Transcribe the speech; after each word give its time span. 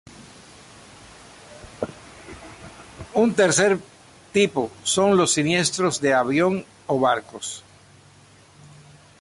Un 3.13 3.35
tercer 3.35 3.77
tipo 4.33 4.71
son 4.81 5.15
los 5.15 5.31
siniestros 5.31 6.01
de 6.01 6.15
avión 6.15 6.65
o 6.87 6.99
barcos. 6.99 7.63